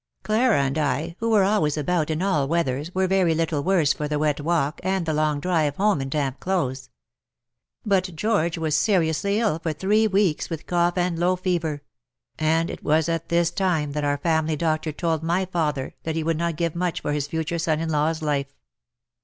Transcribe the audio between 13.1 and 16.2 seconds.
this time that our family doctor told my father that